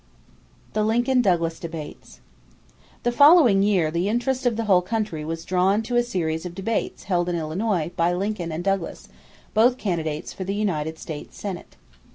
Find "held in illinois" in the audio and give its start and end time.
7.03-7.91